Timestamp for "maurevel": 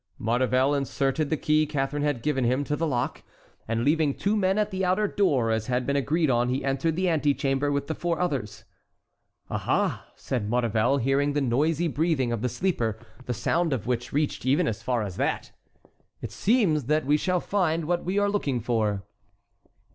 0.17-0.73, 10.49-10.97